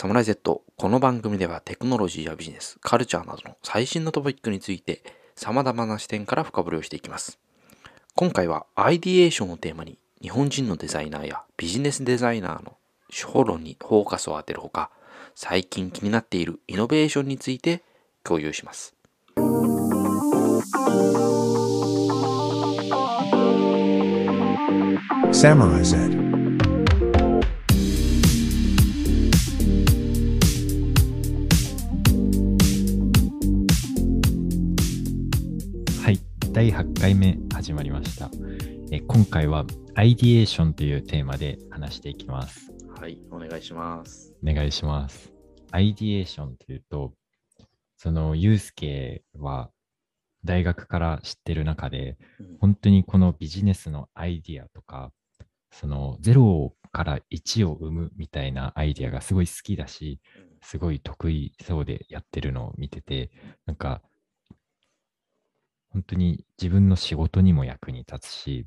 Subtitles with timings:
[0.00, 0.62] サムライ Z。
[0.76, 5.02] この番組ではテクノロジーやビジネス、カルチャーなどの最新のトピックについて
[5.34, 7.40] 様々な視点から深掘りをしていきます。
[8.14, 12.76] 今回はアイディエーションをテーマに日本人のデザイナーやビジネスデザイナーの
[13.10, 14.92] 手法論にフォーカスを当てるほか、
[15.34, 17.82] 最近気になっているイノベーションについて
[18.22, 18.94] 共有します。
[25.32, 26.27] Samurai Z.
[36.58, 38.28] 第8回目始まりました。
[38.90, 42.74] え今回はアイディエーションというテーマで話していきます。
[43.00, 44.34] はい、お願いします。
[44.42, 45.32] お願いします。
[45.70, 47.12] アイディエーションというと、
[47.96, 49.70] そのユうスケは
[50.42, 55.12] 大学から知ってる中で、うん本当にこのビジネスのアイディアとか、
[55.70, 60.18] その0から1を生むみたいなアイディアがすごい好きだし、
[60.60, 63.30] すごい得意そうでやってるのを見てて、
[63.64, 64.02] なんか、
[65.90, 68.66] 本当に自分の仕事にも役に立つし、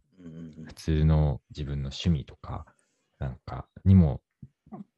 [0.65, 2.65] 普通の自分の趣味とか、
[3.19, 4.21] なんかにも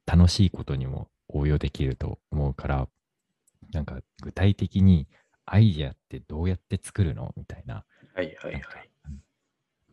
[0.06, 2.88] 楽しいことにも応用できると思うから、
[3.72, 5.06] なんか具体的に
[5.46, 7.32] アイディアってどうやって作るの？
[7.36, 8.62] みたいな、はいはいはい。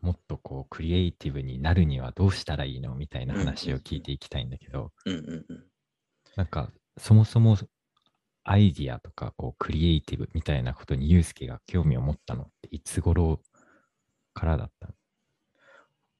[0.00, 2.94] もっとこうクリエイティブになるにはどうしたらいいの？
[2.94, 5.64] みたいな話を聞いていきたいんだけど、うんうんうん。
[6.36, 7.56] なんかそもそも
[8.44, 13.40] アイディアとかこうクリエイティブみたいなことにユうスケが興味を持ったのっていつ頃
[14.34, 14.94] からだったの？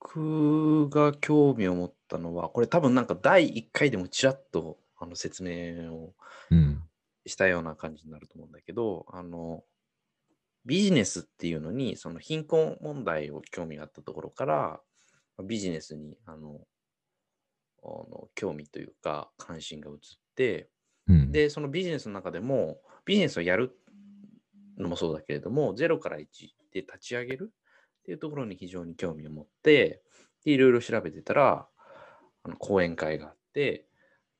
[0.01, 6.15] 僕が興味を持ったのは、これ多分なんか第1回でもちらっとあの説明を
[6.51, 6.83] うん。
[7.25, 9.63] したような感じになると思うんだけど、あの、
[10.67, 14.81] ビジネスっていうのに、その貧困問題を興味があったところから、
[15.45, 16.67] ビジネスにあの
[17.85, 19.99] あの興味というか関心が移っ
[20.35, 20.69] て、
[21.13, 23.77] うん、で、そのビジネスの中でも、ビジネスをやる
[24.79, 26.25] のもそうだけれども、0から1
[26.73, 30.03] で立ち上げるっていうところに非常に興味を持って、
[30.45, 31.69] でいろいろ調べてたら、
[32.45, 33.87] あの講演会があって、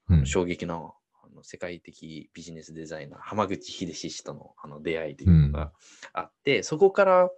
[0.09, 0.27] うん。
[0.27, 5.73] 衝撃のあの世界的ビジネスデザイナー、浜口秀志氏とのあの出会いというのが
[6.13, 7.31] あって、そこから、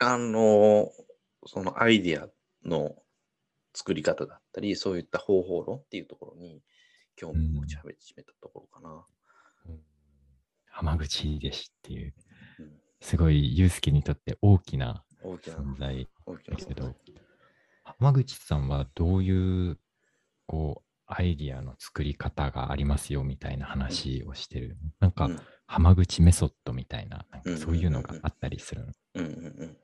[0.00, 0.90] あの、
[1.46, 2.28] そのアイディア
[2.68, 2.96] の
[3.74, 6.62] 作り方だったり、そういった方法論っていうところに
[7.18, 9.04] 興味を持ち始めたところかな。
[10.70, 12.14] 浜口秀志っていう、
[12.60, 12.72] うん。
[13.00, 16.94] すごいユうスケにとって大きな存在大きなだけど、
[17.82, 19.78] 浜口さんはどういう
[20.46, 24.76] こうアイディアの作り方がありますよみたいな話をしてる。
[25.00, 25.40] なんか、うん。
[25.66, 28.92] 浜口メソッドみたいな、なんうんかそういうのがあったりするの？
[29.16, 29.76] うんうんうん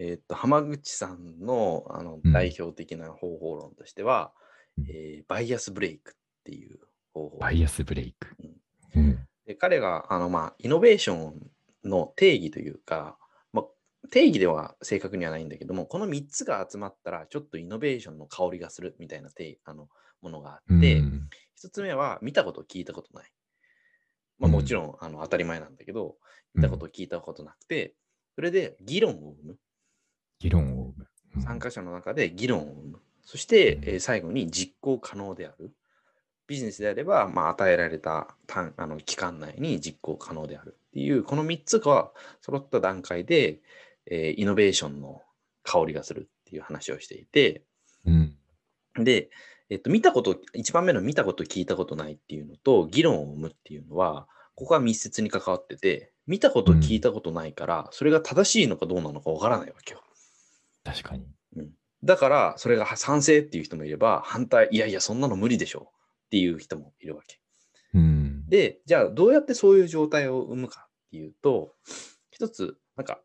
[0.00, 2.32] えーっと、浜口さんのあのうん。
[2.32, 4.32] 代表的な方法論としては、
[4.76, 4.86] うん。
[4.88, 6.14] えーバイアスブレイクっ
[6.48, 6.78] ていう
[7.12, 7.38] 方法。
[7.38, 8.28] バイアスブレイク。
[8.42, 8.58] うん
[8.94, 9.18] うん。
[9.46, 11.50] で彼があの、まあ、イノベーション
[11.84, 13.18] の定義というか、
[13.52, 19.88] まあ、定義では正確にはないんだけども、この3つが集まったら、ちょっとイノベーションの香りがするみたいな定あの
[20.22, 21.28] ものがあって、うん
[21.60, 23.32] 1つ目は見たこと聞いたことない。
[24.38, 26.16] まあ、うんもちろん、あの当たり前なんだけど、
[26.54, 27.94] 見たこと聞いたことなくて、
[28.36, 29.58] それで議論を生む。
[30.38, 31.06] 議論を生む。
[31.36, 32.98] うん参加者の中で議論を生む。
[33.22, 35.72] そして、うんえー最後に実行可能である。
[36.48, 42.10] ビジネスであれば、まあ、与えられた単あの期間内に実行可能であるっていう、この3つが
[42.40, 43.60] 揃った段階で、
[44.06, 45.22] えーイノベーションの
[45.62, 47.62] 香りがするっていう話をしていて、
[48.06, 48.34] うん。
[49.04, 49.28] で、
[49.68, 60.02] えっと、見たこと、1番目の見たこと聞いたことないっていうのと、議論を生むっていうのは、ここは密接に関わってて、見たこと聞いたことないから、それが正しいのかどうなのかわからないわけよ。
[60.84, 61.26] 確かに。
[62.02, 65.90] だから、それが賛成っていう人もいれば、反対、いやいや、そんなの無理でしょ
[66.28, 67.40] っていう人もいるわけ。
[67.94, 68.46] うん。
[68.48, 71.74] で、じゃあ、どうやってそういう状態を生むかっていうと、
[72.30, 73.20] 一つ、なんか、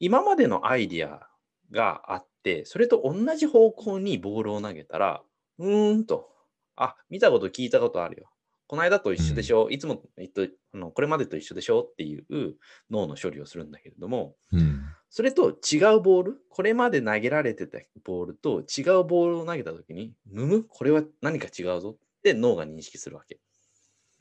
[0.00, 1.28] 今までのアイディア
[1.70, 5.22] があって、それと同じ方向にボールを投げたら、
[5.58, 6.30] うーんと、
[6.76, 8.30] あ、見たこと聞いたことあるよ。
[8.68, 12.56] この間と一緒でしょ、いつも、えっと、あのこれまでと一緒でしょっていう
[12.90, 14.82] 脳の処理をするんだけれども、うん。
[15.08, 21.96] それと違うボール、これまで投げられてたボールと違うボールを投げたときに、むむ、これは何か違うぞ
[22.30, 23.38] って脳が認識するわけ。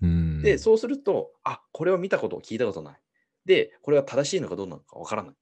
[0.02, 0.42] うん。
[0.42, 3.02] で、そうすると、あ、これは見たこと、聞いたことない。
[3.46, 5.32] で、これは正しいのかどうなのかわからない。
[5.32, 5.36] っ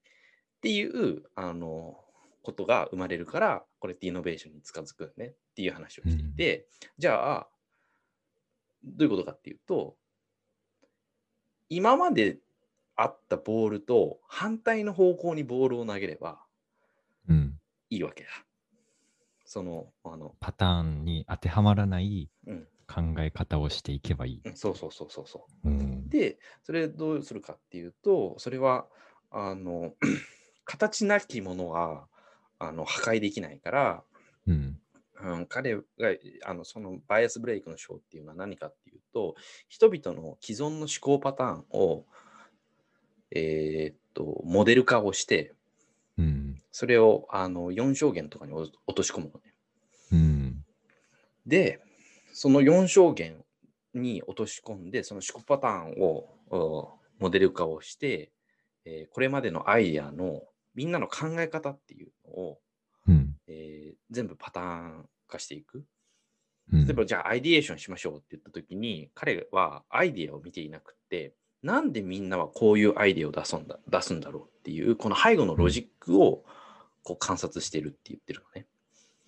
[0.61, 1.99] ていう、あの、
[2.41, 6.67] ことが生まれるから、これってイノベーションに近づくよねっていう話をしていて、
[6.97, 7.49] じゃあ、
[8.83, 9.97] どういうことかっていうと、
[11.69, 12.39] 今まで
[12.95, 16.45] あったボールと反対の方向にボールを投げれば
[17.27, 17.59] うん。
[17.89, 18.29] いいわけだ。
[19.53, 24.41] その、あの、パターンに当てはまらないうん、考え方をしていけばいい。
[24.43, 25.69] うんそうそうそうそうそう。
[25.69, 26.09] うん。
[26.09, 28.87] で、それどうするかっていうと、それは、
[29.29, 29.93] あの、
[30.65, 32.07] 形なきものは
[32.57, 34.03] あの破壊できないから、
[34.47, 34.79] うん。
[35.21, 35.81] うん、彼が
[36.45, 39.35] あのそのバイアスブレイクの章っていうのは何かっていうと、
[39.69, 42.05] 人々の既存の思考パターンを、
[43.29, 45.57] えーっと、モデル化をして、うん。
[46.73, 49.53] それをあの4象限とかに落落とし込むのね。
[50.11, 50.65] うん。
[51.45, 51.79] で、
[52.33, 53.45] その4象限
[53.93, 56.57] に落とし込んで、その思考パターンをう
[57.21, 58.31] んモデル化をして、
[58.85, 60.41] えーこれまでのアイデアの
[60.73, 62.59] みんなの考え方っていうのを、
[63.07, 63.35] うん。
[63.47, 65.85] えー全部パターン化していく。
[66.71, 76.43] うん例えば、じゃあアイディエーションしましょうって言ったときに、彼はアイデアを見ていなくって、なんでみんなはこういうアイデアを出すんだ出すんだろうっていう、この背後のロジックを
[77.03, 78.67] こう観察してるって言ってるのね。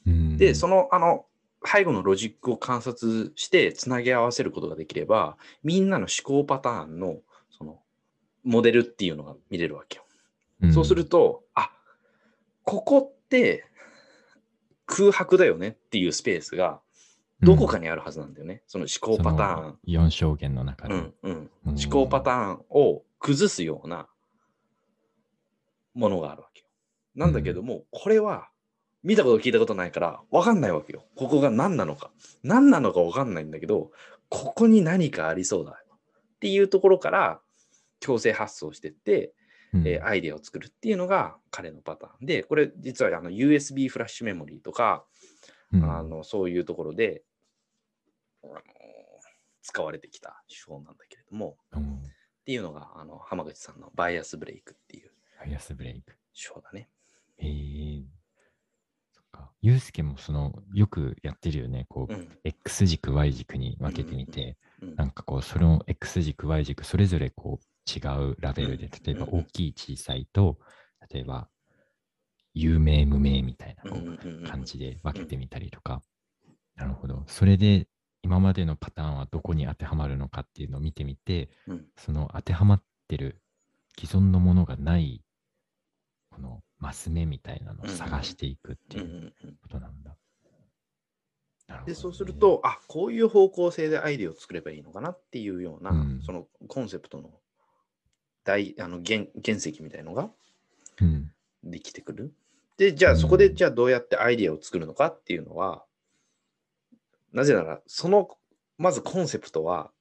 [0.08, 1.26] うんで、その、あの、
[1.66, 7.18] 背後のロジックを観察してつなぎ合わせることができれば、みんなの思考パターンの、
[7.58, 7.80] その、
[8.44, 10.04] モデルっていうのが見れるわけよ。
[10.68, 11.72] んそうすると、あ
[12.64, 13.66] ここって
[14.86, 16.80] 空白だよねっていうスペースが
[17.42, 18.64] どこかにあるはずなんだよね。
[18.68, 19.80] その思考パターン。
[19.88, 20.94] 4象限の中で。
[20.94, 24.08] うんうん、うん思考パターンを崩すような
[25.94, 26.65] ものがあるわけよ。
[27.16, 28.50] なんだけども、これは
[29.04, 31.04] 見たこと聞いたことないから分かんないわけよ。
[31.16, 32.12] ここが何なのか。
[32.44, 33.92] 何なのか分かんないんだけど、
[34.30, 36.00] ここに何かありそうだよっ
[36.40, 37.40] ていうところから
[38.00, 39.34] 強制発想してって、
[39.74, 45.06] うんえーアイデアを作るっていうのが彼のパターンで、これ実はあの USB フラッシュメモリーとか、
[45.72, 47.24] うんあのそういうところで、
[48.44, 48.62] あの
[49.62, 56.14] 使われてきた手法なんだけれども、うんっていうのがあの浜口さんのバイアスブレイクっていうバイアスブレイク。
[56.40, 56.90] 手法だね。
[57.38, 58.04] へえ
[59.14, 59.52] そっか。
[59.62, 61.86] ユうスケもその、よくやってるよね。
[61.90, 68.00] こう、うん X 軸、Y 軸に分けてみて、うんなんかこう、その X 軸、Y 軸、それぞれこう、違
[68.32, 70.60] うラベルで、うん例えばうんうん大きい、小さいと、
[71.12, 71.50] 例えば、
[72.54, 76.02] 有名、無名みたいなこうんうんううんうん感じで分けてみたりとか。
[76.76, 77.24] なるほど。
[77.28, 77.88] それで、
[78.22, 83.42] 今までのパターンはどこに当てはまるのかっていうのを見てみて、うんその当てはまってる
[84.00, 85.24] 既存のものがない、
[86.32, 90.16] このマス目みたいなのを探していくってうんういうんうんことなんだ。
[91.86, 97.32] でそうする、と、あこういう方向性でアイデアを作ればいいのかなっていうような、うんそのコンセプトの
[98.44, 100.30] 大あの原原石みたいのが
[101.02, 101.32] うん、
[101.64, 102.34] できてくる。
[102.78, 105.84] で、じゃあそこでうんじゃあどうやってアイデアを作るのかっていうのは、
[107.34, 108.30] なぜなら、その、
[108.78, 109.92] まずコンセプトは、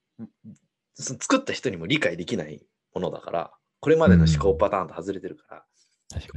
[0.96, 5.64] 作った人にも理解できないものだから、これまでの思考パターンと外れてるから。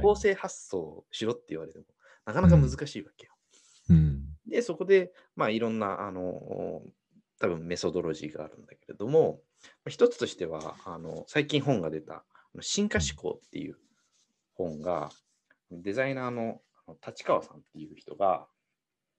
[0.00, 1.84] 構成発想しろって言われても、
[2.24, 3.32] なかなか難しいわけよ。
[3.90, 4.24] うん。
[4.46, 6.82] で、そこで、まあ、いろんな、あの、
[7.40, 9.40] 多分メソドロジーがあるんだけれども、
[9.88, 12.24] 一つとしては、あの最近本が出た、
[12.60, 13.76] 進化思考っていう
[14.54, 15.10] 本が、
[15.70, 16.60] デザイナーの
[17.06, 18.46] 立川さんっていう人が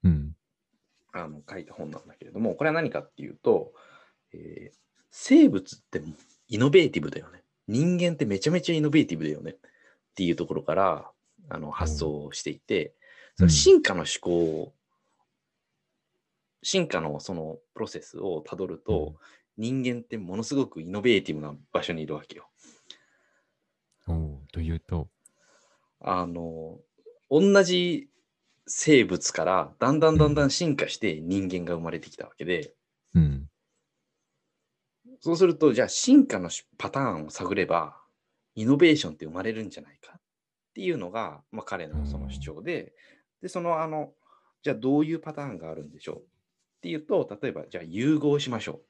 [0.04, 0.36] うん。
[1.12, 3.74] あの書いた本なんだけれども、これは何かっていうと、
[4.34, 4.80] えー
[5.12, 6.02] 生物って
[6.48, 7.44] イノベーティブだよね。
[7.68, 9.56] 人間ってめちゃめちゃイノベーティブだよね
[10.20, 11.10] っていうところから
[11.48, 12.94] あの発想をしていて、
[13.38, 14.74] その進化の思考を、
[16.62, 19.16] 進化のそのプロセスをたどると、
[19.56, 22.50] 人間ってものすごくイノベーティブな場所にいるわけよ。
[24.08, 25.08] おおというと、
[26.02, 26.80] あの、
[27.32, 28.10] 同じ
[28.68, 32.74] 生物からだんだんだんだん進化して人間が生まれてきたわけで、
[33.16, 33.50] うん。
[35.22, 37.96] そうすると、じゃあ進化のしパターンを探れば、
[38.60, 40.14] イノベーションって生まれるんじゃないか？
[40.18, 40.22] っ
[40.74, 42.94] ていうのが、まあ、彼のその主張で、
[43.42, 44.14] で、そのあの、
[44.64, 46.18] じゃあどういうパターンがあるんでしょう？
[46.18, 46.22] っ
[46.82, 48.82] ていうと、例えば、じゃあ融合しましょう。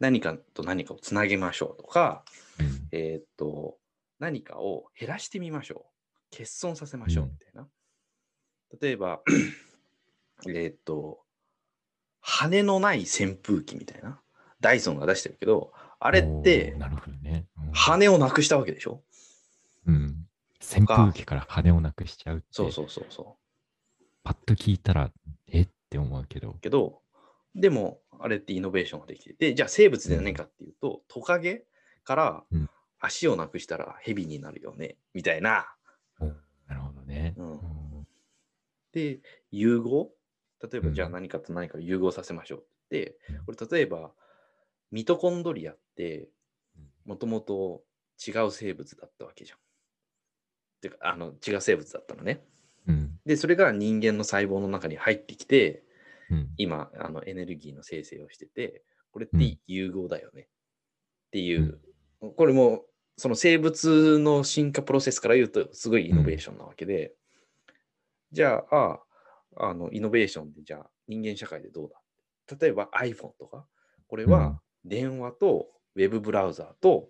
[0.00, 2.24] 何かと何かをつなげましょうとか、
[2.60, 3.78] うんえーっと、
[4.18, 5.86] 何かを減らしてみましょ
[6.32, 6.36] う。
[6.36, 7.68] 欠損させましょううんみたいな。
[8.80, 9.22] 例えば、
[10.48, 11.20] えーっと、
[12.20, 14.20] 羽のない扇風機みたいな。
[14.60, 16.74] ダイソンが出してるけど、あれって
[17.72, 19.02] 羽をなくしたわけでしょ？
[19.88, 20.28] うん。
[20.60, 23.38] 扇風機から羽をなくしちゃうって、そうそうそうそ
[24.00, 24.04] う。
[24.22, 25.10] パッと聞いたら、
[25.46, 25.62] え？
[25.62, 26.54] って思うけど。
[26.60, 27.00] けど、
[27.54, 31.64] でも、あれってイノベーションができてて、じゃあ生物で何かっていうと、トカゲ
[32.04, 32.68] からうん
[33.00, 35.72] 足をなくしたら蛇になるよね、みたいな。
[36.66, 37.34] なるほどね。
[37.36, 38.06] うんうん
[38.92, 40.10] で、融合？
[40.60, 44.12] 例えば、うんじゃあ何かと何かを融合させましょうってうん、これ例えば、
[44.90, 46.28] ミトコンドリアって、
[47.04, 47.82] もともと
[48.26, 49.58] 違う生物だったわけじゃん。
[50.80, 52.44] てか、あの、違う生物だったのね。
[52.86, 53.18] うん。
[53.26, 55.82] で、それが人間の細胞の中に入ってきて、
[56.30, 56.48] うん。
[56.58, 58.82] 今あのエネルギーの生成をしてて、
[59.12, 60.42] これって融合だよね。
[60.42, 61.80] っていう、
[62.36, 62.84] これも
[63.16, 67.14] その生物の進化プロセスから言うとすごいイノベーションなわけで、
[68.30, 69.00] じゃあ
[69.56, 72.56] あのイノベーションでじゃあ人間社会でどうだ？
[72.60, 73.66] 例えば iPhone とか。
[74.06, 77.08] これは電話とウェブブラウザーと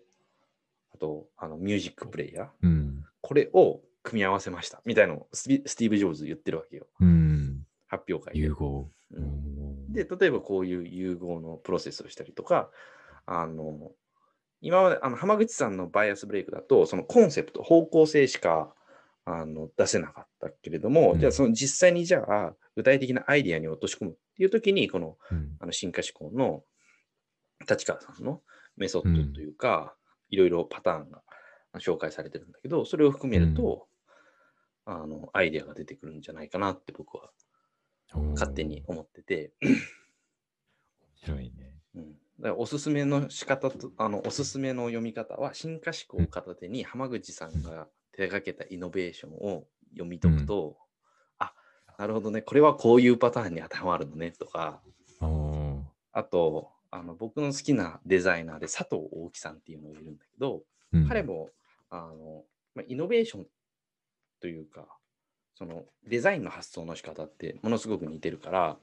[0.95, 2.49] あとあのミュージックプレイヤー。
[2.63, 2.98] うん。
[3.29, 6.87] これを組み合わせましたみたいなのをスティーブ・ジョブズ言ってるわけよ。
[6.99, 7.67] うん。
[7.87, 8.41] 発表会で。
[8.41, 8.89] 融合。
[9.13, 9.23] うん。
[9.23, 9.27] う
[9.91, 9.93] ん。
[9.93, 12.71] で、例えばこういう融合のプロセスをしたりとか、
[13.27, 13.93] あの、
[14.63, 18.73] 今まであの浜口さんのバイアスブレイクだと、そのコンセプト、方向性しか
[19.27, 21.21] あの出せなかったけれども、うん。
[21.21, 25.55] じゃあその実際にじゃあ具体的なアイディアに落とし込むっていう時に、このうん。
[25.61, 26.63] あの進化思考の
[27.69, 28.41] 立川さんの
[28.79, 29.95] メソッドというか、
[30.31, 31.21] いろいろパターンが
[31.75, 33.87] 紹介されてるんだけど、それを含めると、
[34.85, 37.31] あのアイディアが出てくるんじゃないかなって僕は
[38.33, 38.83] 勝手に。
[38.87, 39.77] 思ってて、面
[41.17, 41.75] 白いね。
[41.95, 50.79] うん、だおすすめの仕方とあのおすすめの読み方は進化思考を片手に浜口さんが手がけたイノベーションを読み解くと、
[51.39, 51.53] あ
[51.99, 52.41] なるほどね。
[52.41, 54.81] これはこういうパターンに当てはまるのねとか。
[56.13, 61.07] あとあの僕の好きなデザイナーで佐藤大樹さんっていうのがいるんだけど、うん。
[61.07, 61.51] 彼も
[61.91, 63.47] あの、まあ、イノベーション
[64.41, 64.87] というか
[65.55, 68.77] そのデザインの発想の仕方ってものすごく似てるから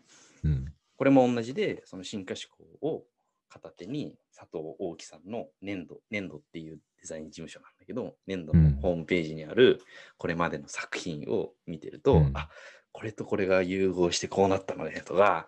[0.45, 0.73] うん。
[0.97, 3.03] これも同じで、その進化思考を
[3.49, 9.81] 片手に佐藤大樹さんの粘土、粘土っていうデザイン事務所なんだけど、粘土のホームページにある
[10.17, 12.31] これまでの作品を見てると、うん。
[12.35, 12.49] あ
[12.91, 15.47] これとこれが融合してこうなったのねとか、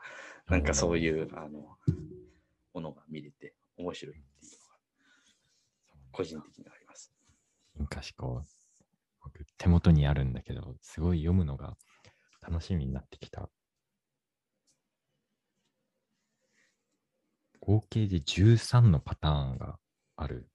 [0.50, 1.78] なんかそういうあの
[2.74, 6.66] ものが見れて面白いっていうのが個人的に
[7.78, 8.16] はあります。
[8.16, 8.44] 進化思考。
[9.24, 11.78] 僕、手元にあるんだけど、すごい読むのが
[12.42, 13.50] 楽しみになってきた。
[17.60, 19.78] 合計で13のパターンが
[20.16, 20.48] あるっ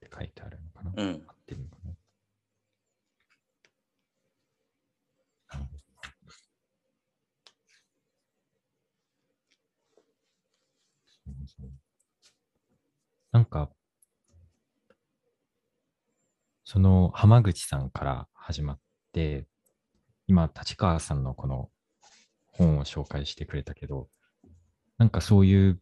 [0.00, 1.24] て書いてあるのかな、うん。
[1.26, 1.94] 合ってるのかな？
[13.32, 13.70] なんか、
[16.72, 18.78] その浜口さんから始まっ
[19.12, 19.44] て、
[20.28, 21.68] 今、立川さんのこの
[22.46, 24.06] 本を紹介してくれたけど、
[24.96, 25.80] なんかそういう、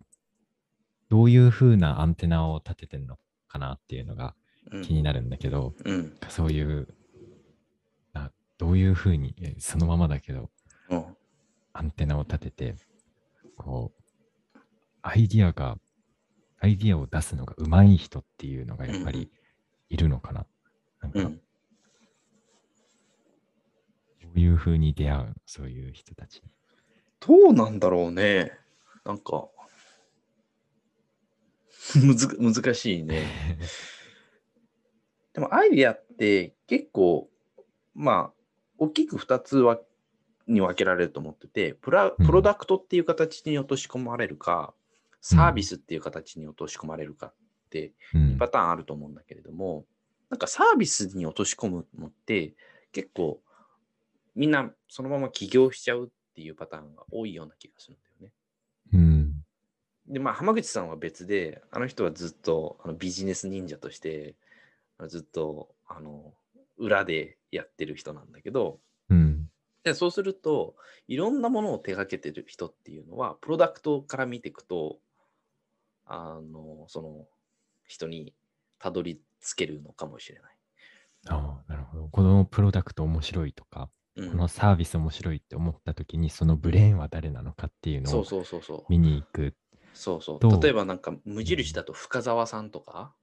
[1.11, 3.18] どういう風なアンテナを立ててんの
[3.49, 4.35] かなっていうのが
[4.73, 6.16] うん気になるんだけど、うん。
[6.30, 6.88] そういう、
[8.14, 10.50] あどういう風に、えそのままだけど、
[10.88, 11.04] うん。
[11.75, 12.76] アンテナを立てて、
[13.59, 14.59] こう、
[15.02, 15.76] アイディアが、
[16.61, 19.30] アイディアを出すのが上手い人っていうのがやっぱり
[19.90, 20.47] いるのかな。
[21.02, 21.40] なんか、どうん。
[24.37, 26.43] ういう風に出会うのそういう人たちに。
[27.21, 28.52] どうなんだろうね。
[29.05, 29.49] なんか、
[32.05, 33.26] むず難しいね。
[35.33, 37.31] でもアイディアって結構、
[37.95, 38.43] まあ、
[38.78, 39.81] 大きく2つは
[40.47, 44.75] に分けられると思っててプラ、うんプロダクトっていう形に落とし込まれるか、
[45.21, 47.35] サービスっていう形に落とし込まれるかっ
[47.71, 49.87] てうんパターンあると思うんだけれども、
[50.31, 52.55] なんかサービスに落とし込むのって
[52.93, 53.41] 結構
[54.35, 58.33] みんなそのまま起業しちゃうっていうパターンが多いような気がするんだよね。
[58.93, 59.45] うん。
[60.07, 64.37] で、まあ、浜口さんは別で、あの人はずっとあのビジネス忍者として、
[65.09, 66.33] ずっとあの
[66.77, 68.79] 裏でやってる人なんだけど、
[69.11, 69.51] うん。
[69.83, 70.77] でそうすると、
[71.09, 74.99] いろんなものを手掛けてる人っていうのは、プロダクトから見ていくと、
[76.07, 77.27] あの、その
[77.87, 78.33] 人に
[78.79, 80.57] たどり着けるのかもしれない。
[81.28, 82.09] ああ、なるほど。
[82.09, 88.85] このプロダクト面白いとか、うんこのサービス面白いって思った時に、そのブレーンは誰なのかっていうのをそうそうそう。
[88.88, 89.54] 見に行く。
[89.95, 90.59] そうそどう？
[90.59, 90.62] う。
[90.62, 93.14] 例えばなんか無印だと深澤さんとか、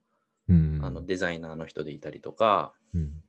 [0.48, 0.80] うん。
[0.82, 3.24] あのデザイナーの人でいたりとか、うん。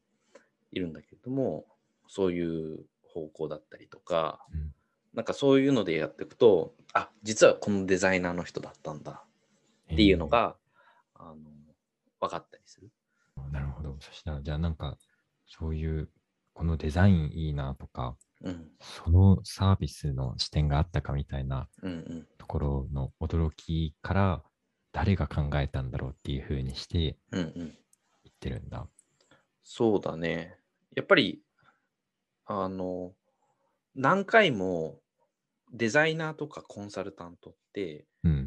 [0.72, 1.66] いるんだけれども、
[2.06, 4.72] そういう方向だったりとか、うん
[5.14, 9.24] なんかそういうのでやっていくと、あ実はこのデザイナーの人だったんだ
[9.92, 10.56] っていうのが、
[11.14, 11.36] あの
[12.20, 12.90] 分かったりする。
[13.38, 13.96] えーなるほど。
[14.00, 14.96] そしたら、じゃあなんか、
[15.46, 16.10] そういう、
[16.54, 24.42] このデザインいいなとか、うんそのサービスの視点があったかみたいなうんうんところの驚きから、
[24.92, 28.88] 誰が考えたんだろうっていう風にしてうんうん、言ってるんだ。
[29.62, 30.58] そうだね。
[30.94, 31.42] やっぱり、
[32.46, 33.14] あの、
[33.94, 35.00] 何回も
[35.72, 38.45] デザイナーとかコンサルタントって、うん。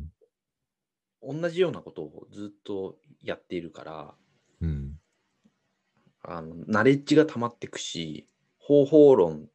[1.29, 4.15] 同じようなことをずっとやっているから、
[4.61, 4.99] うん。
[6.23, 9.47] あのナレッジが溜まっていくし、方法論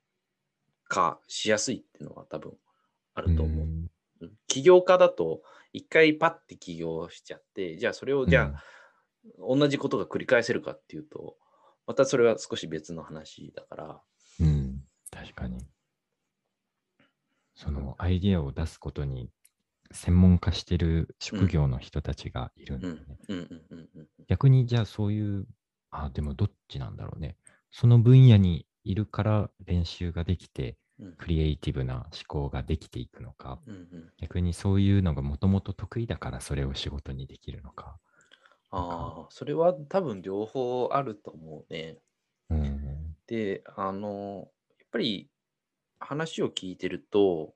[0.86, 2.52] 化しやすいっていうのは多分
[3.14, 3.56] あると思う。
[3.56, 3.90] んうん
[4.46, 8.62] 起業家だと、一回パッて起業しちゃって、じゃあそれをじゃあ、
[9.38, 11.36] 同じことが繰り返せるかっていうと、
[11.86, 14.00] またそれは少し別の話だから、
[14.40, 15.66] うん、うん確かに。
[17.54, 19.30] そのアイディアを出すことに
[19.94, 23.18] 専門化してる職業の人たちがいるんだよね。
[24.28, 25.46] 逆にじゃあそういう、
[25.90, 27.36] あ、でもどっちなんだろうね。
[27.70, 37.98] その分野にいるから練習ができて、うんクリエイティブな思考ができていくのか、うんうん逆にそういうのがもともと得意だからそれを仕事にできるのか。
[38.70, 41.98] ああ、それは多分両方あると思うね。
[42.50, 43.16] うん。
[43.26, 45.30] で、あの、やっぱり
[45.98, 47.54] 話を聞いてると、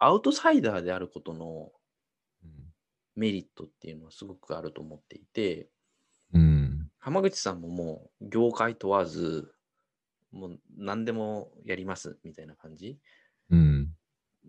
[0.00, 1.70] アウトサイダーであることの
[3.14, 5.68] メリットっていうのはすごくあると思っていて、
[6.32, 6.88] うん。
[6.98, 9.52] 浜口さんももう業界問わず、
[10.32, 12.98] もう何でもやりますみたいな感じ
[13.50, 13.88] うん。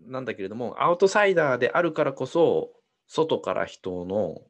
[0.06, 2.72] なんだけれども、アウトサイダーであるからこそ、
[3.06, 4.40] 外から人の、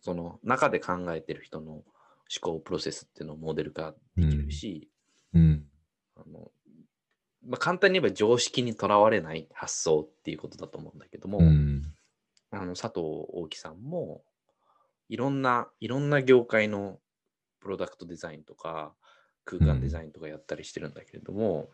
[0.00, 1.84] その中で考えてる人の思
[2.40, 4.88] 考プロセスっていうのをモデル化できるし、
[5.34, 5.66] うん。
[6.16, 6.50] あの
[7.48, 11.82] まあ、簡単に言えば常識にとらわれない発想っていうことだと思うんだけども、うん。
[12.50, 13.00] あの佐藤
[13.32, 14.22] 大樹さんも
[15.10, 16.98] いろんないろんな業界の
[17.60, 18.94] プロダクトデザインとか
[19.44, 21.68] 空間デザインとかやったりしてるんだけれども、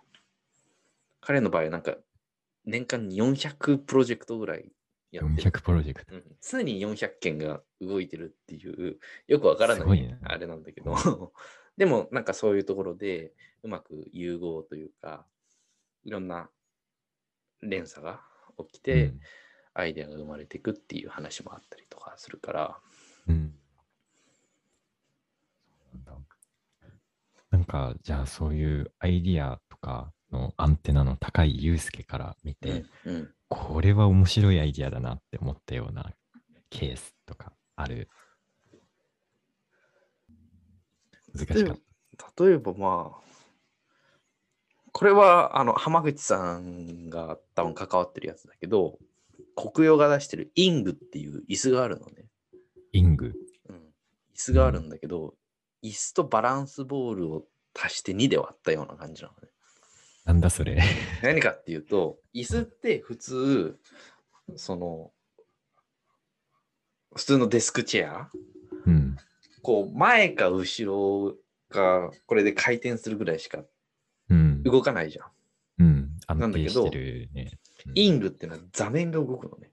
[1.21, 1.97] 彼の場合はなんか
[2.65, 4.73] 年間に400プロジェクトぐらい
[5.11, 5.51] やってる。
[5.51, 6.15] 400プロジェクト。
[6.15, 11.33] うん常に400件が動いてるっていうよくわからないねあれなんだけど
[11.77, 15.27] でもなんかそういうところでうまく融合というか
[16.05, 16.49] いろんな
[17.63, 18.21] 連鎖が
[18.59, 19.21] 起きて、うん
[19.77, 22.79] アイデアが生まれていくっていう話もあったりとかするから、
[23.27, 23.53] うん。
[25.93, 26.13] なんだ
[27.51, 36.13] なんか、じゃあそういうアイディアとかのアンテナの高いユうスケから見て、うんうんこれは面白いアイディアだなって思ったような
[36.71, 38.09] ケースとかある？
[41.35, 41.77] 難しかっ
[42.37, 42.45] た。
[42.45, 43.34] 例えばまあ
[45.05, 48.99] これはあの浜口さんが多分関わってるやつだけど
[49.55, 52.25] 国用が出してるイングっていう椅子があるのね、
[52.95, 53.35] イング。
[53.69, 53.81] うん、椅
[54.35, 55.35] 子があるんだけど、
[55.83, 57.45] 椅子とバランスボールを
[57.79, 59.51] 足して2で割ったような感じなのね
[60.25, 60.83] なんだそれ。
[61.23, 63.79] 何かっていうと椅子って普通
[64.57, 65.11] その
[67.15, 68.31] 普通のデスクチェア
[68.87, 69.17] うん。
[69.61, 71.35] こう前か後ろ
[71.69, 73.67] かこれで回転するぐらいしかうん。
[74.65, 75.27] 動かないじゃん。
[75.79, 76.11] うん。
[76.27, 77.29] 安なんだけどね。
[77.39, 77.59] うん
[77.95, 79.71] イングってのは座面が動くのね。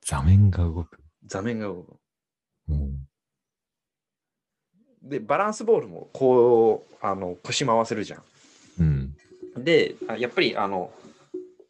[0.00, 1.00] 座面が動く。
[1.26, 1.96] 座面が動く
[2.68, 2.78] うん。
[2.78, 2.88] の。
[5.02, 8.22] で、バランスボールもこう、あの腰回せるじゃ
[8.78, 9.14] うん。
[9.58, 9.64] ん。
[9.64, 10.92] で、あやっぱりあの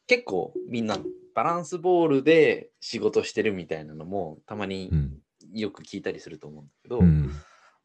[0.06, 0.98] 結構みんな
[1.34, 5.18] バランスボールで仕事してるみたいなのもたまにうん。
[5.52, 7.32] よく聞いたりすると思うんだけど、うん。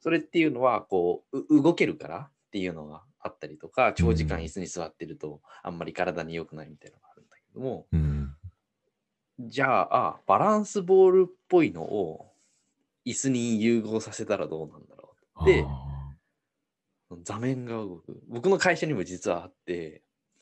[0.02, 7.88] それっていうのはこうう動けるからっていうのがあったりとか長時間椅子に座ってるとあんまり体に良くないみたいなのがあるんだけども。
[7.92, 8.36] うん。
[9.40, 12.32] じゃああバランスボールっぽいのを
[13.06, 15.16] 椅子に融合させたらどうなんだろ
[17.12, 18.22] う座面が動く。
[18.28, 20.02] 僕の会社にも実はあって、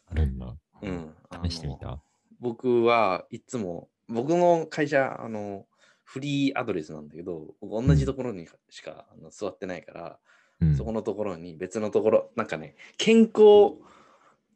[0.09, 0.55] ーあるんだ。
[0.81, 1.15] うん、
[1.45, 2.01] 試してみた。
[2.39, 5.65] 僕はいつも僕の会社あの
[6.03, 10.19] フリーアドレスなんだけど僕同じところにしか、あの座ってないから
[10.63, 10.77] うん。
[10.77, 13.75] そこのところに別のところ、なんかね、健康、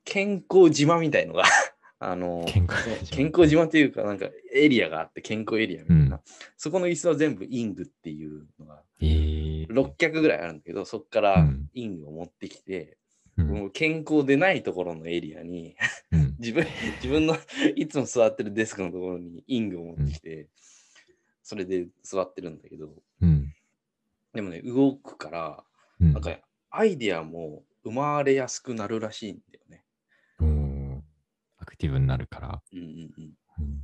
[0.03, 1.43] 健康島みたいのが、
[1.99, 3.15] あの、健康島。
[3.15, 6.03] 健康島というか、なんかエリアがあって、健康エリアみたいな。
[6.17, 6.21] うん。
[6.55, 11.69] そこの椅子は全部イングっていうのが、えー、6脚ぐらいあるんだけど、そこからうん。
[11.73, 12.97] イングを持ってきて、
[13.37, 13.47] うん。
[13.47, 15.75] もう健康でないところのエリアに、
[16.11, 16.35] うん。
[16.39, 16.65] 自分
[16.97, 17.35] 自分の
[17.75, 20.47] いつも座ってるデスクのところにイングを持ってきて、
[21.41, 23.53] それで座ってるんだけど、うん。
[24.33, 25.63] でもね、動くから、
[26.01, 26.37] うんなんか
[26.69, 29.83] アイディアも生まれやすくなるらしいんだよね。
[30.39, 31.03] うん
[31.57, 32.61] アクティブになるから。
[32.71, 33.83] うんうんうん、うん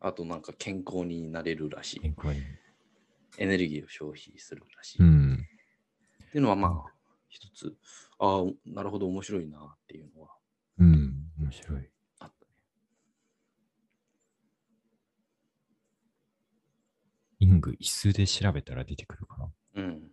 [0.00, 2.00] あとなんか健康になれるらしい。
[2.00, 2.42] 健康に。
[3.38, 4.98] エネルギーを消費するらしい。
[4.98, 5.46] っうん。
[6.30, 6.92] ていうのはまあ
[7.30, 7.74] 一つ、
[8.18, 10.28] ああ、なるほど面白いなっていうのは
[10.78, 11.30] うん。
[11.40, 11.90] 面白い。
[12.18, 12.52] あったね。
[17.40, 19.50] イング、椅子で調べたら出てくるかな。
[19.74, 20.10] うん。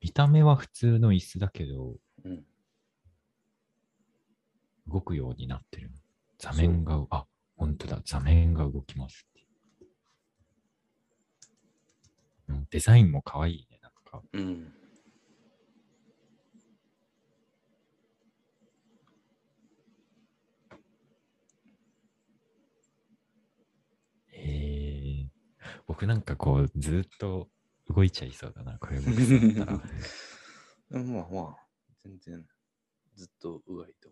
[0.00, 2.44] 見た目は普通の椅子だけど、うん。
[4.88, 5.90] 動くようになってる。
[6.38, 9.26] 座面が、あ、本当だ、座面が動きます
[12.70, 14.22] デザインも可愛いね、なんか。
[14.32, 14.72] うん。
[25.90, 27.48] 僕なんかこう、ずっと
[27.88, 29.10] 動いちゃいそうだな、これ僕
[30.88, 31.56] まあまあ、
[32.04, 32.46] 全然
[33.16, 34.08] ずっとうがいと。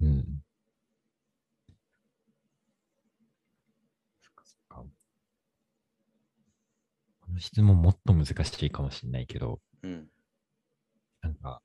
[0.00, 0.42] うん。
[4.20, 4.84] そっかそっか。
[7.20, 10.10] この質問もっと難しいかもしれないけど、うん。
[11.20, 11.62] なんか、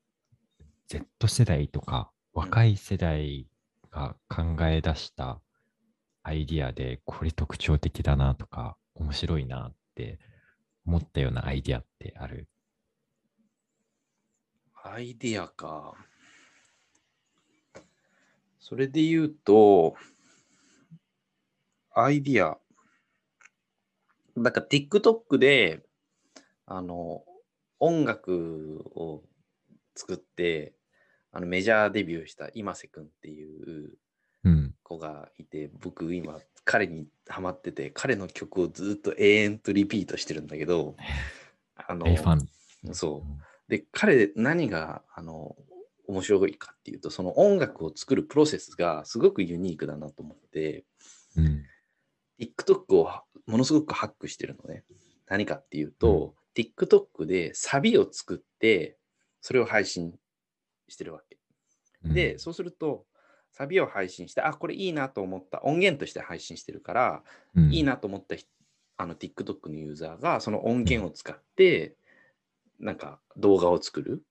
[0.87, 3.47] Z 世代とか若い世代
[3.89, 5.41] が考え出した
[6.21, 10.19] アイディアで、これ特徴的だなとか、面白いなって
[10.85, 12.47] 思ったようなアイディアってある？
[14.83, 15.93] アイディアか。
[18.59, 19.95] それで言うと、
[21.95, 22.59] アイディア。
[24.35, 25.83] なんか TikTok で、
[26.65, 27.23] あの、
[27.79, 29.23] 音楽を
[29.95, 30.75] 作って、
[31.31, 33.97] あのメジャーデビューした今瀬くんっていう。
[34.89, 40.95] 子がいて、僕今彼にハマってて、彼の曲をずっと永遠とリピートしてるんだけど、
[41.75, 42.93] あの、A ファン。
[42.93, 43.69] そう。
[43.69, 45.55] で、彼、何が、あの、
[46.07, 50.85] 面白いかっていうと、その音楽を作るプロセスがすごくユニークだなと思って、
[51.37, 51.63] うん。
[52.39, 53.09] TikTok を
[53.45, 54.83] ものすごくハックしてるのね。
[55.27, 58.97] 何かっていうと、TikTok でサビを作って、
[59.41, 60.17] それを配信
[60.87, 61.37] してるわけ。
[62.05, 63.05] うんで、そうすると、
[63.59, 67.23] サビを配信して、あ、これいいなと思った音源として配信してるから、
[67.55, 68.47] うんいいなと思った人
[68.97, 71.95] あの TikTok のユーザーがその音源を使って、
[72.79, 74.23] なんか動画を作る。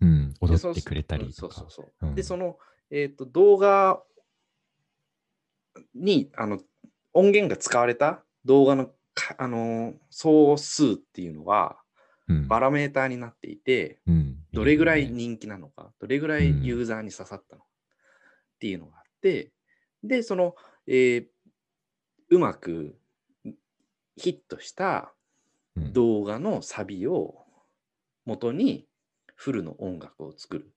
[0.00, 0.34] うん。
[0.34, 1.82] で踊ってくれたりとかそうそう。
[1.82, 2.08] そうそう。
[2.10, 2.58] うんで、その、
[2.90, 4.00] えー、と動画
[5.96, 6.60] にあの
[7.12, 11.76] 音源が使われた動画のかあの総数っていうのは
[12.28, 17.65] うんバラメーターになっていて、うんどれぐらいね人気なのか、どれぐらいユーザーに刺さったのか
[18.56, 19.52] っていうのがあって、
[20.02, 20.54] で、その、
[20.86, 21.26] えー
[22.28, 22.98] うまく
[24.16, 25.14] ヒットした
[25.76, 27.44] うん動画のサビを
[28.24, 28.88] 元に
[29.36, 30.68] フルの音楽を作るっ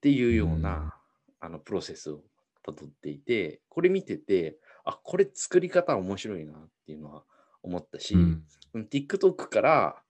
[0.00, 0.96] ていうような、
[1.38, 2.22] あのプロセスを
[2.62, 7.24] たどっていて、これ見てて、あ、これ作り方面白いなっていうのは
[7.62, 10.02] 思ったし、うんうん TikTok から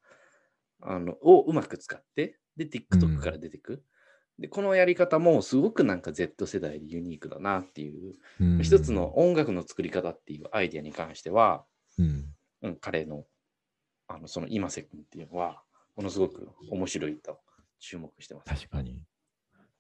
[0.81, 3.83] あのをうまく使って、で、TikTok から出てく。
[4.39, 11.65] で、このやり方もすごくなんか Z 世代でユニークだなっていう、うん一つの音楽の作り方っていうアイデアに関しては、
[11.99, 13.25] うんうん、彼の
[14.09, 15.63] あのその今瀬君っていうのは、
[15.97, 17.39] ものすごく面白いと
[17.79, 18.49] 注目してます。
[18.49, 19.01] 確かに。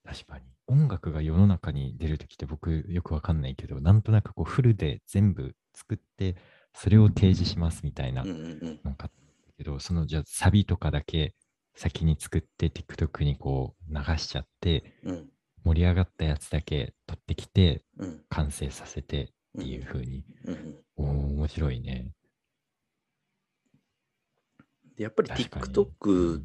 [0.05, 0.45] 確かに。
[0.67, 6.37] 音楽が世の中に出るときって僕よくわかんないけど、なんとなくこうフルで全部作って、
[6.75, 8.41] それを提示しますみたいなうんうんう
[8.71, 8.81] ん。
[8.83, 9.11] なんか
[9.57, 11.35] けど、そのじゃあサビとかだけ
[11.75, 15.31] 先に作って TikTok にこう流しちゃって、うん。
[15.65, 18.21] 盛り上がったやつだけ取ってきてうん。
[18.29, 20.25] 完成させてっていう風に。
[20.45, 21.35] うん。
[21.37, 22.13] 面白いね。
[24.97, 26.43] でやっぱり TikTok っ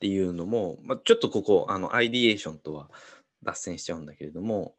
[0.00, 2.90] ていうのも、まあ、ちょっとここあのアイディエーションとは
[3.42, 4.74] 脱線しちゃうんだけれども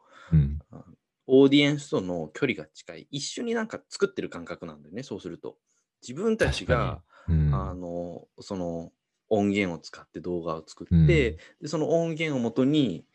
[1.28, 3.08] オーディエンスとの距離が近い。
[3.12, 5.58] 一緒になんか作ってる感覚なんだよねそうすると。
[6.02, 8.92] 自分たちが、うん、あのその
[9.32, 13.06] 音源を使って動画を作って、うんでその音源をもとに、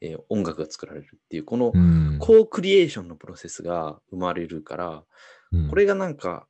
[0.00, 5.04] えー音楽が作られるっていうこのうんコークリエーションのプロセスが生まれるから、
[5.52, 6.46] うんこれがなんか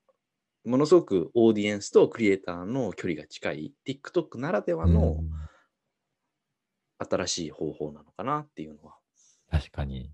[0.64, 5.30] ものすごくオーディエンスとクリエイターの距離が近い TikTok ならではのうん
[6.98, 8.94] 新しい方法なのかなっていうのは。
[9.50, 10.12] 確かに。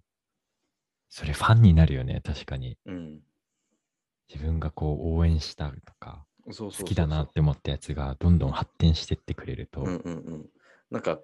[1.09, 2.79] それファンになるよね、確かに。
[2.87, 3.21] うん。
[4.29, 6.25] 自分がこう応援したとか、
[6.57, 10.47] 好きだなって思ったやつがどんどん発展してってくれると、うんうんうん。
[10.91, 11.21] なんか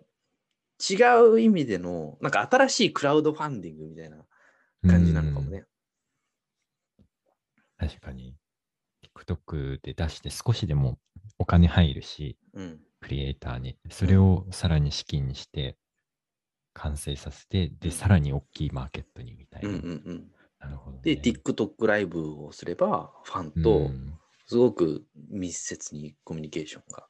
[0.78, 0.96] 違
[1.32, 4.18] う意味での、なんか新しいクラウドファンディングみたいな
[4.86, 5.64] 感じなのかもね。
[6.98, 7.88] うん。
[7.88, 8.36] 確かに。
[9.14, 10.98] TikTok で出して少しでも
[11.38, 12.80] お金入るし、うん。
[13.00, 13.78] クリエイターに。
[13.90, 15.76] それをさらに資金にして、
[16.74, 19.68] 完成させて、で、うんさらに大きいマーケットにみたいな。
[19.70, 20.30] うんうんうん。
[20.58, 21.02] なるほど、ね。
[21.02, 27.08] で、TikTok ライブをすれば、ファンうとんすごく密接にコミュニケーションが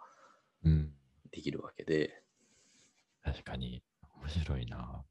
[0.64, 0.92] うん。
[1.30, 2.22] できるわけで。
[3.22, 3.82] 確かに。
[4.22, 5.04] 面白いな。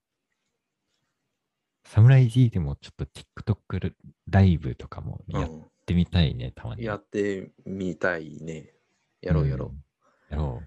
[1.85, 3.93] サムライ D でもちょっと TikTok
[4.27, 6.83] ライブとかもやっうんてみたいね、たまに。
[6.83, 8.73] やってみたいね。
[9.21, 9.69] やろうやろう。
[9.69, 9.83] ん
[10.31, 10.63] やろ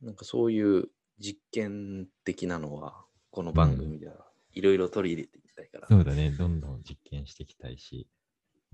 [0.00, 5.88] なんかそういう実験的なのは、この番組ではいろいろ取り入れていきたいから。
[5.90, 5.92] う。
[5.92, 6.30] そうだね。
[6.30, 8.08] どんどん実験していきたいし、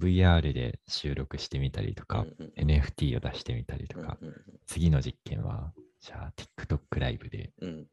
[0.01, 4.35] VR で収録してみたりとか、うんうん NFT を出してみたりとか、うんうん
[4.67, 7.87] 次の実験は、じゃあ TikTok ライブでうんうん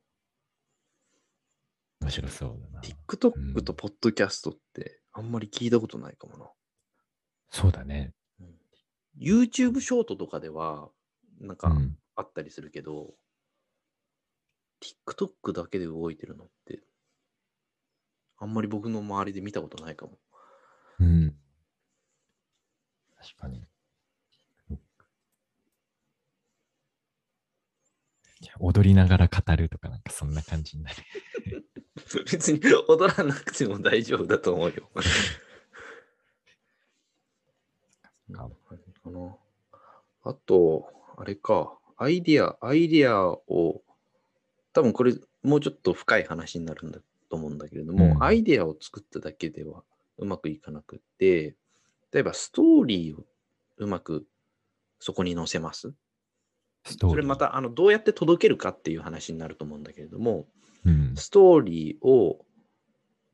[2.02, 2.82] 面白そうだな。
[2.82, 6.50] TikTok とポッドキャストってあんまり聞いたことないかもな。
[7.50, 8.14] そうだね。
[8.40, 8.48] うん
[9.20, 10.90] YouTube ショートとかでは、
[11.40, 11.98] なんかうん。
[12.16, 13.14] あったりするけど、
[15.08, 16.82] TikTok だけで動いてるのって、
[18.40, 20.20] あんまり僕の周りで見たことないかも。
[21.00, 21.36] うん。
[23.28, 23.68] 確かに。
[28.60, 30.96] 踊りながら語るとかなんかそんな感じになる。
[32.32, 34.90] 別に踊らなくても大丈夫だと思うよ。
[38.34, 38.50] か
[40.24, 40.88] あと、
[41.18, 43.82] あれか、アイディア、アイディアを、
[44.74, 49.84] 多分これ、もうちょっと深い話になるんだと思うんだけれども、うんアイディアを作っただけでは
[50.18, 51.56] うまくいかなくって、
[52.14, 53.26] 例えばストーリーを
[53.78, 54.26] うまく
[55.00, 55.94] そこに載せます？
[56.86, 57.16] ストーリー。
[57.16, 60.48] それまたあのどうやって届けるかっていう話になると思うんだけれども、
[60.86, 61.14] うん。
[61.16, 62.46] ストーリーを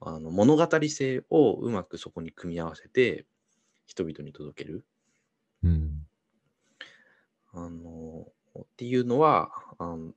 [0.01, 3.25] あの物語性をうまくそこに組み合わせて
[3.85, 4.83] 人々に届ける
[5.63, 6.05] うん。
[7.53, 8.27] あの
[8.59, 10.11] っていうのはあの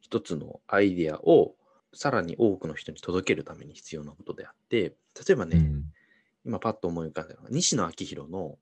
[0.00, 1.54] 一つのアイデアを
[1.92, 4.94] さらに多くの人に届けるために必要なことであって
[5.26, 5.84] 例えばね、うん。
[6.46, 8.58] 今パッと思い浮かんだのが西野昭弘の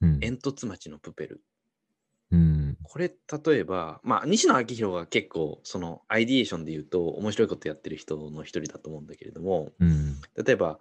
[0.00, 1.42] うん「煙突町のプペル」
[2.30, 2.76] うん。
[2.82, 10.20] これ例えばまあ西野昭弘が結構そのアイディエーションで言うと面白いことやってる人の一人だと思うんだけれどもうん。
[10.44, 10.78] 例えば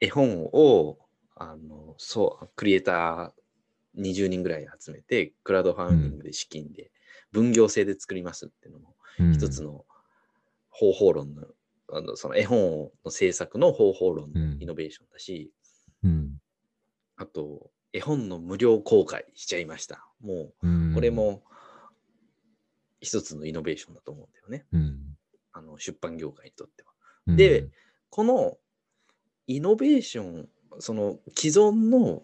[0.00, 0.98] 絵本を
[1.34, 6.90] あのそうクリエイター20人ぐらい集めてクラウドファンディングで資金で
[7.32, 9.84] 分業制で作りますっていうのもうん一つの
[10.70, 11.42] 方法論の,、
[11.90, 15.65] あのその絵本の制作の方法論のイノベーションだし、うん。
[17.16, 21.42] あと絵本の無料公開しちゃいましたもうこれ、も
[23.00, 25.16] 一つのイノベーションだと思うんだよねうん。
[25.52, 26.92] あの出版業界にとっては。
[27.28, 27.68] うんで、
[28.10, 28.56] この
[29.46, 30.48] イノベーション、
[30.78, 32.22] その既存の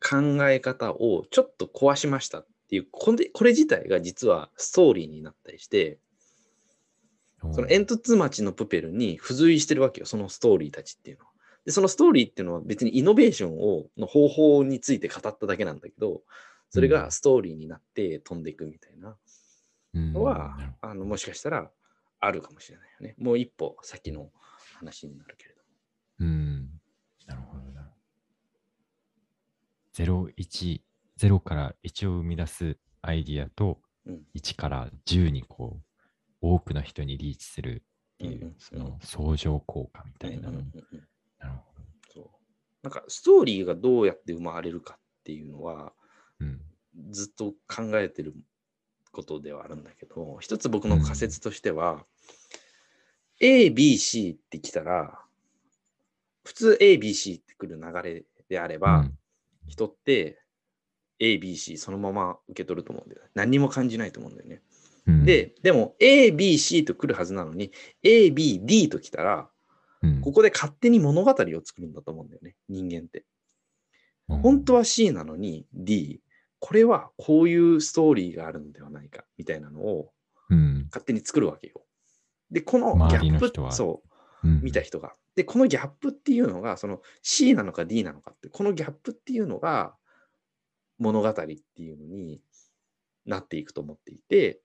[0.00, 5.98] 考え方をちょっと壊しましたっていう、これこれ自体が実はストーリーになったりして、
[7.52, 11.29] その煙突町のプペルに付随してるわけよ、そのストーリーたちっていうのは。
[11.64, 16.22] で、そのストーリーっていうのは別にイノベーションをの方法について語っただけなんだけど、
[16.70, 19.16] それがストーリーになって飛んでいくみたいな
[19.94, 21.70] うんのは、なるあのもしかしたら
[22.20, 23.14] あるかもしれないよね。
[23.18, 24.30] もう一歩先の
[24.78, 25.60] 話になるけれど。
[26.20, 26.80] うん。
[27.26, 27.90] なるほどな。
[29.94, 30.80] 0、1、
[31.18, 35.84] 0から1を生み出すアイディアと、うん1から10にこう、
[36.40, 37.82] 多くの人にリーチする
[38.14, 40.62] っていう、うんうんうんその相乗効果みたいなの。
[41.42, 42.12] うんうんうんうんなるほど。
[42.12, 42.30] そう。
[42.82, 45.92] なんかストーリーがどうやって生まれるかっていうのは
[46.38, 46.60] うん。
[47.10, 48.34] ずっと考えてる
[49.12, 52.04] ことではあるんだけど一つ僕の仮説としては、
[53.40, 55.20] ABC ってきたら
[56.44, 59.18] 普通 ABC ってくる流れであれば、うん。
[59.68, 60.42] 人って
[61.20, 63.30] ABC そのまま受け取ると思うんだよね。
[63.34, 64.62] 何にも感じないと思うんだよね、
[65.06, 67.70] うん、ででも ABC と来るはずなのに
[68.02, 69.49] ABD ときたら
[70.02, 73.24] うん、ここで勝手に物語を作るんだと思うんだよね、人間って。
[74.28, 76.20] 本当は C なのに D、
[76.60, 80.12] これはこういうストーリーがあるのではないかみたいなのを
[80.50, 81.82] うん、勝手に作るわけよ。
[82.50, 84.02] で、このギ周ャップそ
[84.42, 85.12] う、うん、見た人が。
[85.36, 89.94] で、このギャップっていうのが、その C なのか D なのかって、このギャップっていうのが
[90.98, 92.42] 物語っていうのに
[93.24, 94.60] なっていくと思っていて、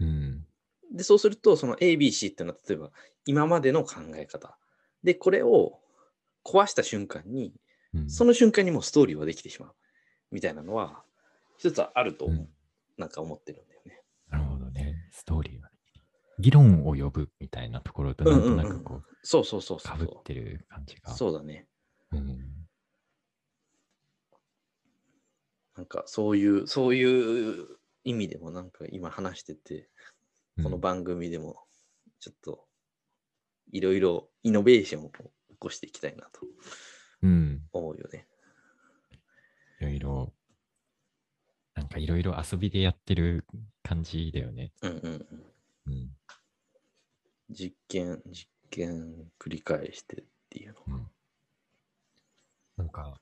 [0.00, 0.46] うん、
[0.92, 2.90] で、そうすると、その ABC っていうのは、例えば
[3.26, 4.58] 今までの考え方。
[5.02, 5.78] で、これを
[6.44, 7.54] 壊した瞬間に、
[7.94, 9.74] うん、その瞬間にもうストーリーはできてしまう。
[10.30, 11.02] みたいなのは、
[11.58, 12.48] 一つはあると、うん
[12.96, 14.02] なんか思ってるんだよね。
[14.30, 14.96] なるほどね。
[15.12, 15.70] ストーリーは、
[16.38, 21.12] 議論を呼ぶみたいなところとなんとなくこう、そうそうそうそかぶってる感じが。
[21.12, 21.16] う。
[21.16, 21.66] そうだね。
[22.12, 22.38] うん。
[25.76, 27.66] なんかそういう、そういう
[28.04, 29.90] 意味でもなんか今話してて、
[30.62, 31.66] この番組でも
[32.18, 32.64] ちょっと
[33.72, 35.16] いろいろイノベーションを起
[35.58, 36.40] こしていきたいなと
[37.22, 37.62] うん。
[37.72, 38.26] 思うよね。
[39.80, 40.34] いろいろ、
[41.74, 43.46] なんかいろいろ遊びでやってる
[43.82, 44.72] 感じだよね。
[44.82, 45.46] うんうんうん。
[45.86, 46.16] うん。
[47.50, 50.94] 実験、実験繰り返してっていうのが。
[50.94, 51.10] うん、
[52.76, 53.20] なんか、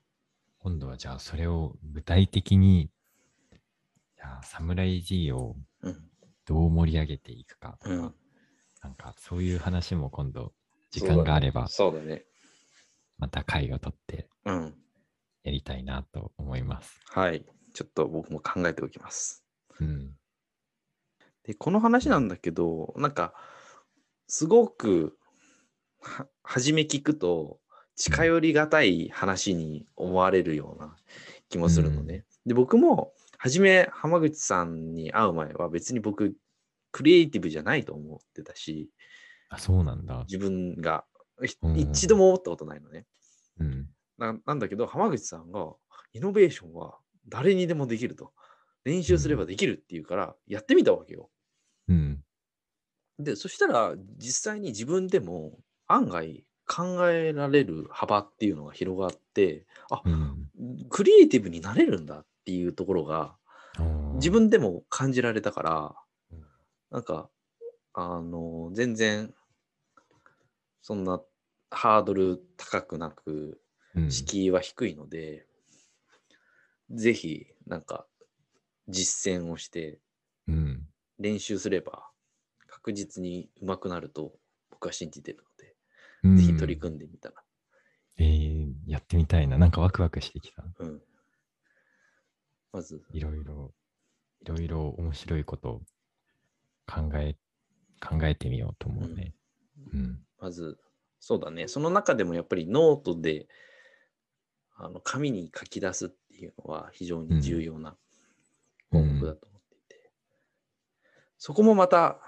[0.59, 2.89] 今度はじゃあそれを具体的に、
[4.15, 6.09] じゃあ、サムライ G をうん。
[6.45, 8.15] どう盛り上げていくかとか、うん
[8.85, 10.53] なんかそういう話も今度、
[10.91, 12.23] 時間があれば、そうだね。
[13.17, 14.75] また回を取ってうん。
[15.43, 16.99] やりたいなと思います。
[17.07, 17.43] はい。
[17.73, 19.43] ちょっと僕も考えておきます。
[19.79, 20.11] うん。
[21.45, 23.33] で、この話なんだけど、なんか、
[24.27, 25.17] すごく、
[25.99, 27.59] は、初め聞くと、
[27.95, 30.95] 近寄りがたい話に思われるような
[31.49, 32.23] 気もするのね。
[32.45, 36.35] で、僕も、初め浜口さんに会う前は別に僕、
[36.95, 38.89] クリエイティブじゃないと思ってたし、
[39.49, 40.23] あ、そうなんだ。
[40.29, 41.03] 自分が
[41.43, 43.05] ひうん一度も思ったことないのね。
[43.59, 43.89] うん。
[44.17, 45.73] ななんだけど、浜口さんが、
[46.13, 48.31] イノベーションは誰にでもできると。
[48.85, 51.29] 練習すればできるっていうから、やってみたわけよ。
[51.89, 52.23] うん。
[53.19, 60.49] で、そしたら、実際に自分でも案外考えられる幅っていうのが広がって、あ、うん。
[60.89, 63.35] クリエイティブになれるんだっていうところが、
[64.13, 66.04] 自分でも感じられたからうん、
[66.91, 67.29] なんか、
[67.93, 69.33] あの、全然、
[70.81, 71.21] そんな
[71.71, 73.61] ハードル高くなく、
[73.95, 75.47] うん、敷居は低いので、
[76.91, 78.05] ぜひ、なんか、
[78.87, 79.99] 実践をして
[80.47, 80.87] うん。
[81.17, 82.09] 練習すれば
[82.67, 84.33] 確実に上手くなると
[84.69, 85.75] 僕は信じてるので、
[86.23, 87.35] うんぜひ取り組んでみたら。
[88.17, 89.57] えー、やってみたいな。
[89.57, 90.63] なんかワクワクしてきた。
[90.79, 91.01] うん。
[92.71, 93.73] まず、いろいろ、
[94.41, 95.81] いろいろ面白いことを
[96.85, 97.35] 考え、
[98.01, 99.33] 考えてみようと思うね。
[99.93, 100.19] うん。
[100.39, 100.77] まず、
[101.19, 101.67] そうだね。
[101.67, 103.47] その中でもやっぱりノートで、
[104.77, 107.95] あの紙に書き出すっていうのは非常に重要な
[108.91, 110.11] 項目だと思っていて、
[111.37, 112.19] そこもまた、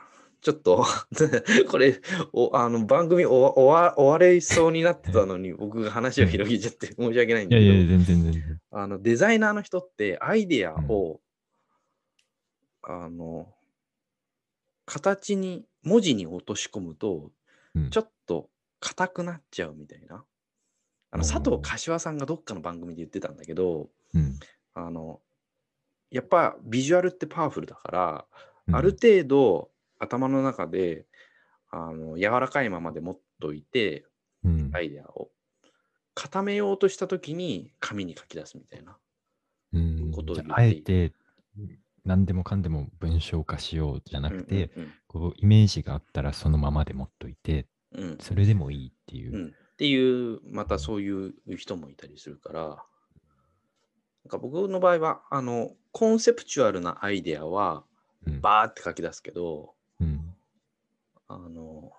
[0.42, 0.86] ちょっと
[1.70, 2.00] これ
[2.32, 8.62] おあの番組終わ終わ終われそうになってたのに 僕が話を広げちゃって申し訳ないんだけど、いやいや、全然全然。
[8.72, 11.22] あのデザイナーの人ってアイデアを、
[12.84, 13.54] あの
[14.88, 17.30] 形に文字に落とし込むと
[17.76, 17.90] うん。
[17.92, 20.24] ちょっと硬くなっちゃうみたいな。
[21.12, 24.40] あの佐藤柏さんがどっかの番組で言ってたんだけど、うん。
[24.74, 25.20] あの
[26.10, 28.26] やっぱビジュアルってパワフルだから、
[28.68, 28.76] うん。
[28.76, 29.70] ある程度
[30.00, 31.06] 頭の中で
[31.70, 34.06] あの柔らかいままで持っといて
[34.44, 34.72] うん。
[34.74, 35.30] アイデアを。
[36.16, 38.98] 固めようとした時に紙に書き出すみたいな。
[39.74, 40.12] うん。
[40.12, 41.14] ことを言ってあえて、
[42.08, 48.18] 何でもかんでも文章化しようじゃなくて、うんこうイメージがあったらそのままで持っといて、うんうん。
[48.20, 49.36] それでもいいっていう。
[49.36, 49.40] う。
[49.40, 49.48] ん。
[49.48, 52.78] っていうまたそういう人もいたりするからなん
[54.30, 57.84] か僕の場合はあのコンセプチュアルなアイデアは
[58.26, 58.42] うん。
[58.42, 60.34] バーって書き出すけど、うん。
[61.28, 61.92] あの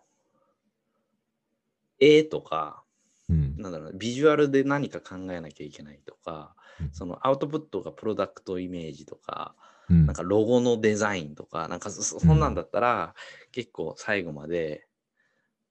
[1.99, 2.83] 絵とか
[3.29, 3.57] うん。
[3.59, 6.91] なんだろうなビジュアルで何か考えなきゃいけないとか、うん。
[6.93, 9.55] そのアウトプットがプロダクトイメージとか、
[9.91, 13.15] うんなんかロゴのデザインとか、なんかそんなんだったら、
[13.53, 14.87] 結構最後まで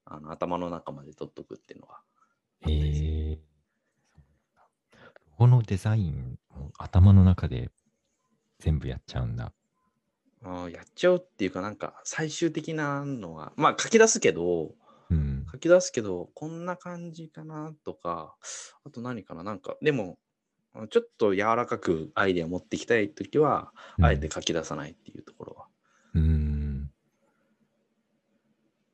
[0.05, 2.01] あの頭の中まで取っとくっていうのは。
[2.61, 3.39] へえ。
[5.37, 7.69] このデザインを頭の中で
[8.59, 9.53] 全部やっちゃうんだ。
[10.43, 14.73] あーやっちゃうっていうか、なんか最終的なのは、まあ書き出すけど、
[15.09, 15.45] うん。
[15.51, 18.35] 書き出すけど、こんな感じかなとか、
[18.83, 20.26] あと何かな、なんか、でも、あ
[20.89, 25.67] ちょっと柔らかくアイデア持ってきたいときは、あえて書き出さないっていうところは。
[26.13, 26.23] うん。
[26.23, 26.91] うん。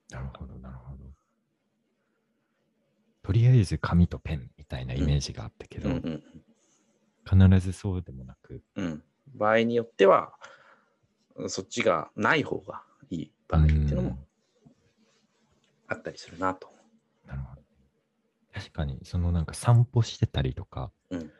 [0.10, 1.04] なるほど、なるほど。
[3.24, 6.24] とりあえず紙とペンみたいなイメージがあったけど、うんうん
[7.26, 9.04] 必ずそうでもなく、うんうん。
[9.34, 10.34] 場合によっては、
[11.48, 14.18] そっちがない方がいい場合っていうのも
[15.88, 16.70] あったりするなと。
[17.26, 17.62] なるほど。
[18.54, 21.32] 確かに、そのなんか散歩してたりとか、うん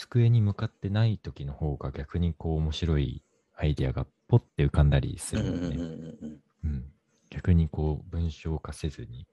[0.00, 3.22] 机に向かってない時の方が逆にこう面白い
[3.54, 5.76] アイデアがポッて浮かんだりするのね。
[5.76, 6.84] うんうんうん
[7.28, 9.24] 逆にこう文章化せずに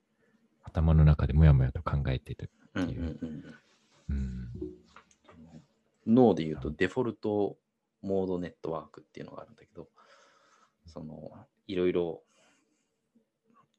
[0.63, 2.51] 頭の中でもやもやと考えてる。
[2.75, 4.67] うんうんう。
[6.05, 7.57] 脳で言うとデフォルト
[8.01, 9.87] モードネットワークっていうのがあるんだけど、
[10.85, 11.31] その
[11.65, 12.21] いろいろ、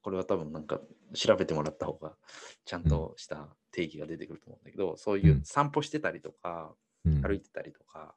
[0.03, 0.81] これは多分なんか
[1.15, 2.17] 調べてもらった方が
[2.65, 3.47] ちゃんとした
[3.79, 8.15] 定義が出てくると思うんだけど、そういううん散歩してたりとか、うん歩いてたりとか、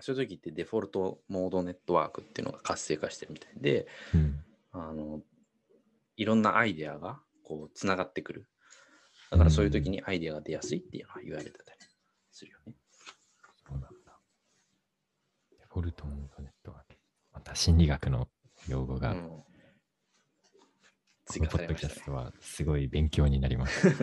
[0.00, 5.22] そういう時ってデフォルトモードネットワークっていうのが活性化してるみたいで、うんあの
[6.18, 8.48] いろんなアイデアがこうつながってくる。
[9.30, 11.78] だからそういう時にアイデアが出やすいっていうのは言われてたり
[12.30, 12.74] するよね。
[13.66, 13.88] そうなんだ。
[15.50, 16.98] デフォルトモードネットワーク。
[17.32, 18.28] また心理学の
[18.68, 19.46] 用語が、うんこ
[21.26, 23.88] 追のポッ加されましたねドキャストはすごい勉強になります。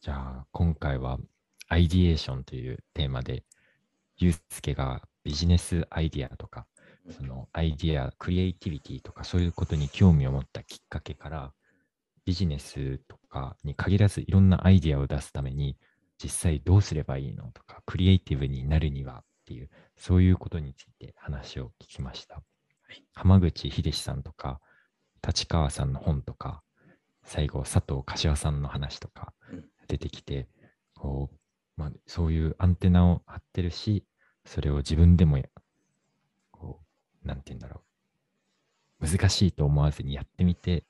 [0.00, 1.20] じゃあ、今回は
[1.68, 3.44] アイディエーションというテーマで、
[4.18, 6.66] ユースケがビジネスアイディアとか、
[7.10, 11.54] そのアイディア、クリエイティビティとかそういうことに興味を持ったきっかけから、
[12.24, 15.76] ビジネスとかに限らずいろんなアイディアを出すために、
[16.22, 22.42] 実際どうすればいいのとか、クリエイティブになるにはっていう、そういうことについて話を聞きました。
[22.92, 24.60] い浜口秀さんとか、
[25.26, 26.62] 立川さんの本とか、
[27.24, 30.48] 最後、佐藤柏さんの話とか、うん出てきて、
[30.94, 31.36] こう、
[31.76, 34.06] まあ、そういうアンテナを張ってるし、
[34.46, 35.44] それを自分でもや、
[36.50, 36.80] こ
[37.22, 37.82] う、なんて言うんだろ
[39.00, 39.06] う。
[39.06, 40.86] 難しいと思わずにやってみて、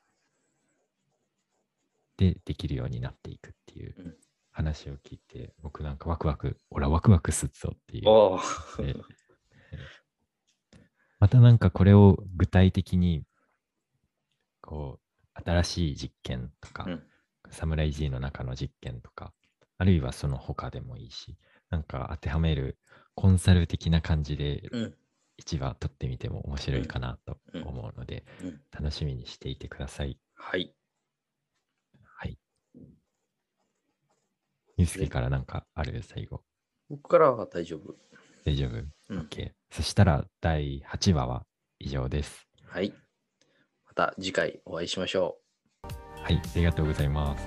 [2.15, 4.15] で、できるようになっていくっていううん
[4.53, 8.03] 話を聞いて、僕なんかワクワク、俺はワクワクすっぞっていう。
[11.23, 13.23] またなんかこれを具体的に、
[14.59, 14.99] こ
[15.37, 17.03] う、新しい実験とか、うん
[17.49, 19.31] サムライ G の中の実験とか、
[19.77, 21.37] あるいはその他でもいいし、
[21.69, 22.77] なんか当てはめる
[23.15, 24.93] コンサル的な感じでうん
[25.37, 30.17] 一話取ってみても面白いかなとうん思うので、うん楽しみにしていてください。
[30.35, 30.75] はい。
[32.03, 32.37] はい。
[34.75, 36.03] ゆうすけからなんかある？
[36.03, 36.43] 最後。
[36.89, 37.95] 僕からは大丈夫。
[38.43, 39.51] 大丈夫、うん ?OK。
[39.73, 41.45] そしたら第8話は
[41.79, 42.47] 以上です。
[42.63, 42.93] はい。
[43.87, 45.39] また次回お会いしましょ
[45.83, 46.21] う。
[46.21, 47.43] はい、ありがとうございます。